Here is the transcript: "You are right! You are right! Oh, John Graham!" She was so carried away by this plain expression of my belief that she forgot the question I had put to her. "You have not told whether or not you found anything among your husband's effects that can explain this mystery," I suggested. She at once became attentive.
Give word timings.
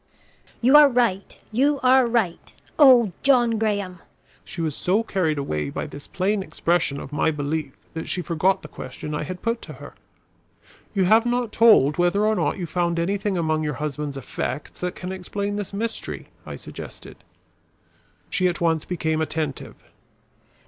"You 0.61 0.75
are 0.77 0.89
right! 0.89 1.39
You 1.51 1.79
are 1.83 2.07
right! 2.07 2.55
Oh, 2.79 3.11
John 3.21 3.59
Graham!" 3.59 3.99
She 4.43 4.59
was 4.59 4.75
so 4.75 5.03
carried 5.03 5.37
away 5.37 5.69
by 5.69 5.85
this 5.85 6.07
plain 6.07 6.41
expression 6.41 6.99
of 6.99 7.13
my 7.13 7.29
belief 7.29 7.73
that 7.93 8.09
she 8.09 8.23
forgot 8.23 8.63
the 8.63 8.67
question 8.67 9.13
I 9.13 9.21
had 9.21 9.43
put 9.43 9.61
to 9.61 9.73
her. 9.73 9.93
"You 10.95 11.03
have 11.03 11.27
not 11.27 11.51
told 11.51 11.99
whether 11.99 12.25
or 12.25 12.33
not 12.35 12.57
you 12.57 12.65
found 12.65 12.97
anything 12.97 13.37
among 13.37 13.63
your 13.63 13.75
husband's 13.75 14.17
effects 14.17 14.79
that 14.79 14.95
can 14.95 15.11
explain 15.11 15.55
this 15.55 15.71
mystery," 15.71 16.29
I 16.47 16.55
suggested. 16.55 17.17
She 18.27 18.47
at 18.47 18.59
once 18.59 18.85
became 18.85 19.21
attentive. 19.21 19.75